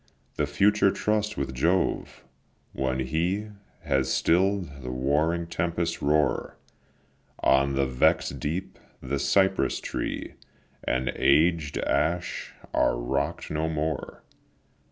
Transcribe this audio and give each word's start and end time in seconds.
The 0.35 0.47
future 0.47 0.89
trust 0.89 1.37
with 1.37 1.53
Jove; 1.53 2.23
when 2.73 3.01
He 3.01 3.49
Has 3.83 4.11
still'd 4.11 4.81
the 4.81 4.89
warring 4.89 5.45
tempests' 5.45 6.01
roar 6.01 6.57
On 7.43 7.75
the 7.75 7.85
vex'd 7.85 8.39
deep, 8.39 8.79
the 8.99 9.19
cypress 9.19 9.79
tree 9.79 10.33
And 10.83 11.09
aged 11.15 11.77
ash 11.77 12.51
are 12.73 12.97
rock'd 12.97 13.51
no 13.51 13.69
more. 13.69 14.23